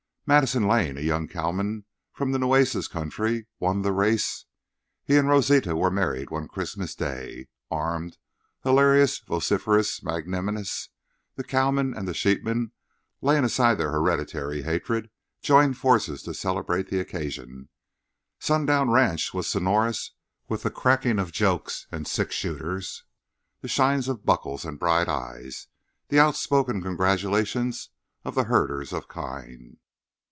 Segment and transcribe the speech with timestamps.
[0.27, 4.45] Madison Lane, a young cattleman from the Nueces country, won the race.
[5.03, 7.49] He and Rosita were married one Christmas day.
[7.69, 8.17] Armed,
[8.63, 10.87] hilarious, vociferous, magnanimous,
[11.35, 12.71] the cowmen and the sheepmen,
[13.21, 15.09] laying aside their hereditary hatred,
[15.41, 17.67] joined forces to celebrate the occasion.
[18.39, 20.11] Sundown Ranch was sonorous
[20.47, 23.03] with the cracking of jokes and sixshooters,
[23.59, 25.67] the shine of buckles and bright eyes,
[26.07, 27.89] the outspoken congratulations
[28.23, 29.79] of the herders of kine.